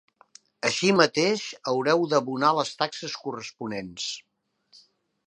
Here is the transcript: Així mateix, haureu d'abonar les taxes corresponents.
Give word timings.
Així 0.69 0.87
mateix, 0.99 1.43
haureu 1.71 2.07
d'abonar 2.13 2.49
les 2.61 2.71
taxes 2.81 3.19
corresponents. 3.27 4.09